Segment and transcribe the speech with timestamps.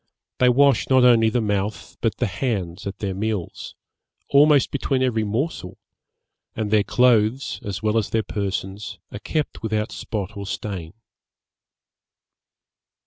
[0.39, 3.75] They wash not only the mouth, but the hands at their meals,
[4.29, 5.77] almost between every morsel;
[6.55, 10.93] and their clothes, as well as their persons, are kept without spot or stain.'